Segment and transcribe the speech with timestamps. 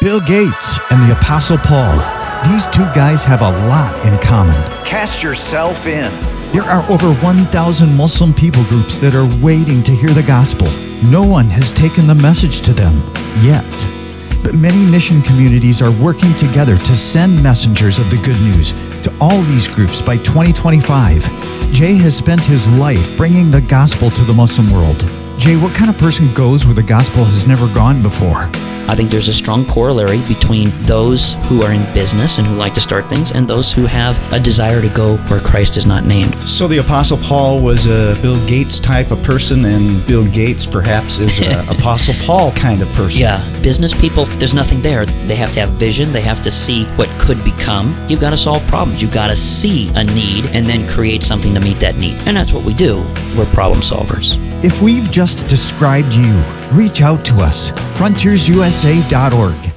[0.00, 1.94] Bill Gates and the Apostle Paul.
[2.50, 4.56] These two guys have a lot in common.
[4.82, 6.10] Cast yourself in.
[6.52, 10.68] There are over 1,000 Muslim people groups that are waiting to hear the gospel.
[11.04, 12.94] No one has taken the message to them
[13.44, 13.62] yet.
[14.42, 18.72] But many mission communities are working together to send messengers of the good news
[19.02, 21.72] to all these groups by 2025.
[21.74, 25.00] Jay has spent his life bringing the gospel to the Muslim world.
[25.36, 28.48] Jay, what kind of person goes where the gospel has never gone before?
[28.90, 32.74] I think there's a strong corollary between those who are in business and who like
[32.74, 36.06] to start things and those who have a desire to go where Christ is not
[36.06, 36.34] named.
[36.48, 41.20] So the Apostle Paul was a Bill Gates type of person, and Bill Gates perhaps
[41.20, 43.20] is an Apostle Paul kind of person.
[43.20, 45.06] Yeah, business people, there's nothing there.
[45.06, 47.94] They have to have vision, they have to see what could become.
[48.08, 51.54] You've got to solve problems, you've got to see a need and then create something
[51.54, 52.16] to meet that need.
[52.26, 52.96] And that's what we do.
[53.38, 54.36] We're problem solvers.
[54.64, 56.34] If we've just described you,
[56.72, 59.69] reach out to us, frontiersusa.org.